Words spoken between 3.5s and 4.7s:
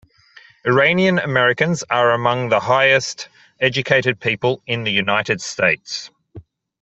educated people